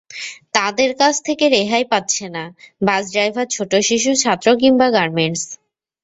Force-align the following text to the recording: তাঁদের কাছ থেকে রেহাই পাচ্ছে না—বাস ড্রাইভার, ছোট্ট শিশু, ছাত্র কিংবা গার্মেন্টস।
তাঁদের 0.53 0.91
কাছ 0.97 1.15
থেকে 1.25 1.45
রেহাই 1.49 1.85
পাচ্ছে 1.91 2.25
না—বাস 2.35 3.03
ড্রাইভার, 3.13 3.45
ছোট্ট 3.47 3.73
শিশু, 3.89 4.11
ছাত্র 4.23 4.47
কিংবা 4.61 4.87
গার্মেন্টস। 4.91 5.43